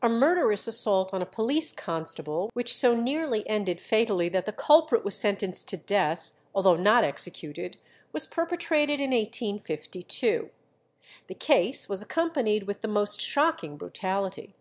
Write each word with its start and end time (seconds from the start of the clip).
A 0.00 0.08
murderous 0.08 0.66
assault 0.66 1.12
on 1.12 1.20
a 1.20 1.26
police 1.26 1.70
constable, 1.70 2.48
which 2.54 2.74
so 2.74 2.96
nearly 2.96 3.46
ended 3.46 3.78
fatally 3.78 4.30
that 4.30 4.46
the 4.46 4.54
culprit 4.54 5.04
was 5.04 5.18
sentenced 5.20 5.68
to 5.68 5.76
death, 5.76 6.32
although 6.54 6.76
not 6.76 7.04
executed, 7.04 7.76
was 8.10 8.26
perpetrated 8.26 9.02
in 9.02 9.10
1852. 9.10 10.48
The 11.26 11.34
case 11.34 11.90
was 11.90 12.00
accompanied 12.00 12.62
with 12.62 12.80
the 12.80 12.88
most 12.88 13.20
shocking 13.20 13.76
brutality. 13.76 14.54